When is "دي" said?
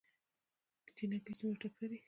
1.91-1.97